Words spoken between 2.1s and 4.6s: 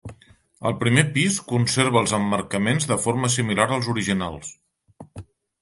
emmarcaments de forma similar als originals.